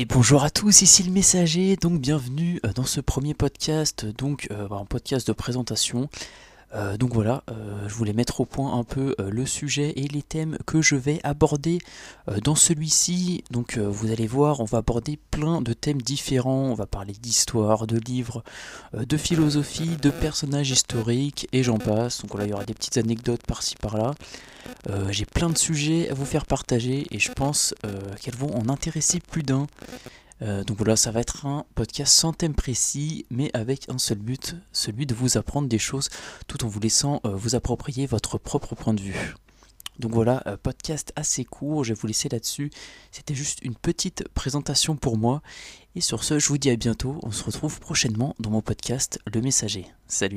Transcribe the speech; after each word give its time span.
Et 0.00 0.04
bonjour 0.04 0.44
à 0.44 0.50
tous, 0.50 0.82
ici 0.82 1.02
le 1.02 1.10
messager, 1.10 1.74
donc 1.74 2.00
bienvenue 2.00 2.60
euh, 2.64 2.72
dans 2.72 2.84
ce 2.84 3.00
premier 3.00 3.34
podcast, 3.34 4.06
donc 4.06 4.46
euh, 4.52 4.68
un 4.70 4.84
podcast 4.84 5.26
de 5.26 5.32
présentation. 5.32 6.08
Euh, 6.74 6.96
donc 6.96 7.14
voilà, 7.14 7.42
je 7.86 7.94
voulais 7.94 8.12
mettre 8.12 8.40
au 8.40 8.44
point 8.44 8.78
un 8.78 8.84
peu 8.84 9.14
le 9.18 9.46
sujet 9.46 9.92
et 9.96 10.08
les 10.08 10.22
thèmes 10.22 10.58
que 10.66 10.82
je 10.82 10.96
vais 10.96 11.20
aborder 11.24 11.78
dans 12.44 12.54
celui-ci. 12.54 13.44
Donc 13.50 13.78
vous 13.78 14.10
allez 14.10 14.26
voir, 14.26 14.60
on 14.60 14.64
va 14.64 14.78
aborder 14.78 15.18
plein 15.30 15.62
de 15.62 15.72
thèmes 15.72 16.02
différents. 16.02 16.64
On 16.64 16.74
va 16.74 16.86
parler 16.86 17.14
d'histoire, 17.14 17.86
de 17.86 17.98
livres, 17.98 18.42
de 18.94 19.16
philosophie, 19.16 19.96
de 20.02 20.10
personnages 20.10 20.70
historiques 20.70 21.48
et 21.52 21.62
j'en 21.62 21.78
passe. 21.78 22.20
Donc 22.20 22.32
voilà, 22.32 22.46
il 22.46 22.50
y 22.50 22.52
aura 22.52 22.64
des 22.64 22.74
petites 22.74 22.98
anecdotes 22.98 23.46
par-ci 23.46 23.76
par-là. 23.76 24.14
Euh, 24.88 25.10
j'ai 25.10 25.24
plein 25.24 25.50
de 25.50 25.58
sujets 25.58 26.08
à 26.10 26.14
vous 26.14 26.24
faire 26.24 26.46
partager 26.46 27.06
et 27.10 27.18
je 27.18 27.32
pense 27.32 27.74
euh, 27.84 28.00
qu'elles 28.20 28.36
vont 28.36 28.54
en 28.54 28.68
intéresser 28.68 29.20
plus 29.20 29.42
d'un. 29.42 29.66
Euh, 30.42 30.64
donc 30.64 30.76
voilà, 30.78 30.96
ça 30.96 31.10
va 31.10 31.20
être 31.20 31.46
un 31.46 31.64
podcast 31.74 32.12
sans 32.12 32.32
thème 32.32 32.54
précis, 32.54 33.26
mais 33.30 33.50
avec 33.54 33.88
un 33.88 33.98
seul 33.98 34.18
but, 34.18 34.56
celui 34.72 35.06
de 35.06 35.14
vous 35.14 35.36
apprendre 35.36 35.68
des 35.68 35.78
choses 35.78 36.08
tout 36.46 36.64
en 36.64 36.68
vous 36.68 36.80
laissant 36.80 37.20
vous 37.24 37.54
approprier 37.54 38.06
votre 38.06 38.38
propre 38.38 38.74
point 38.74 38.94
de 38.94 39.00
vue. 39.00 39.34
Donc 39.98 40.12
voilà, 40.12 40.44
podcast 40.62 41.12
assez 41.16 41.44
court, 41.44 41.82
je 41.82 41.92
vais 41.92 41.98
vous 42.00 42.06
laisser 42.06 42.28
là-dessus. 42.28 42.70
C'était 43.10 43.34
juste 43.34 43.58
une 43.62 43.74
petite 43.74 44.28
présentation 44.28 44.94
pour 44.94 45.18
moi. 45.18 45.42
Et 45.96 46.00
sur 46.00 46.22
ce, 46.22 46.38
je 46.38 46.46
vous 46.48 46.58
dis 46.58 46.70
à 46.70 46.76
bientôt. 46.76 47.18
On 47.24 47.32
se 47.32 47.42
retrouve 47.42 47.80
prochainement 47.80 48.36
dans 48.38 48.50
mon 48.50 48.62
podcast 48.62 49.18
Le 49.26 49.40
Messager. 49.40 49.86
Salut 50.06 50.36